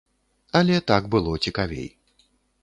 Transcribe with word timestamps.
Але 0.59 0.79
так 0.93 1.03
было 1.17 1.35
цікавей. 1.49 1.87